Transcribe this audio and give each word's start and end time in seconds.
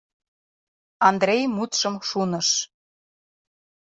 —Андрей 1.09 1.43
мутшым 1.55 1.95
шуныш. 2.07 2.49